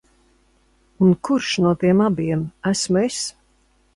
Un 1.07 1.11
kurš 1.27 1.51
no 1.65 1.75
tiem 1.83 2.01
abiem 2.07 2.43
esmu 2.73 3.01
es? 3.05 3.21